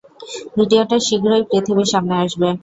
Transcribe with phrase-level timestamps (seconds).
[0.55, 2.49] ভিডিওটা শীঘ্রই পৃথিবীর সামনে আসবে।